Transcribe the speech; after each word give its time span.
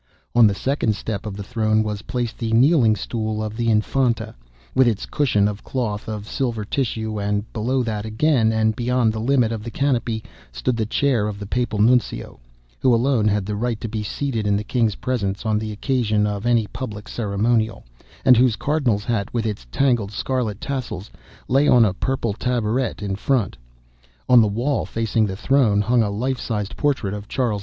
On 0.33 0.47
the 0.47 0.55
second 0.55 0.95
step 0.95 1.27
of 1.27 1.37
the 1.37 1.43
throne 1.43 1.83
was 1.83 2.01
placed 2.01 2.39
the 2.39 2.51
kneeling 2.53 2.95
stool 2.95 3.43
of 3.43 3.55
the 3.55 3.69
Infanta, 3.69 4.33
with 4.73 4.87
its 4.87 5.05
cushion 5.05 5.47
of 5.47 5.63
cloth 5.63 6.09
of 6.09 6.27
silver 6.27 6.65
tissue, 6.65 7.19
and 7.19 7.45
below 7.53 7.83
that 7.83 8.03
again, 8.03 8.51
and 8.51 8.75
beyond 8.75 9.13
the 9.13 9.19
limit 9.19 9.51
of 9.51 9.61
the 9.63 9.69
canopy, 9.69 10.23
stood 10.51 10.75
the 10.75 10.87
chair 10.87 11.31
for 11.31 11.37
the 11.37 11.45
Papal 11.45 11.77
Nuncio, 11.77 12.39
who 12.79 12.95
alone 12.95 13.27
had 13.27 13.45
the 13.45 13.55
right 13.55 13.79
to 13.79 13.87
be 13.87 14.01
seated 14.01 14.47
in 14.47 14.57
the 14.57 14.63
King's 14.63 14.95
presence 14.95 15.45
on 15.45 15.59
the 15.59 15.71
occasion 15.71 16.25
of 16.25 16.47
any 16.47 16.65
public 16.65 17.07
ceremonial, 17.07 17.83
and 18.25 18.35
whose 18.35 18.55
Cardinal's 18.55 19.05
hat, 19.05 19.31
with 19.31 19.45
its 19.45 19.67
tangled 19.71 20.11
scarlet 20.11 20.59
tassels, 20.59 21.11
lay 21.47 21.67
on 21.67 21.85
a 21.85 21.93
purple 21.93 22.33
tabouret 22.33 22.95
in 23.03 23.13
front. 23.15 23.55
On 24.27 24.41
the 24.41 24.47
wall, 24.47 24.83
facing 24.83 25.27
the 25.27 25.35
throne, 25.37 25.79
hung 25.79 26.01
a 26.01 26.09
life 26.09 26.39
sized 26.39 26.75
portrait 26.75 27.13
of 27.13 27.27
Charles 27.27 27.59
V. 27.59 27.59